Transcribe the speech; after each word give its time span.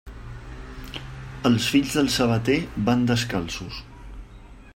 Els 1.49 1.67
fills 1.75 1.93
del 1.99 2.11
sabater 2.15 2.57
van 2.89 3.05
descalços. 3.13 3.79